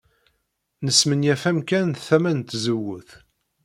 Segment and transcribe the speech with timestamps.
[0.85, 3.09] Nesmenyaf amkan tama n tzewwut.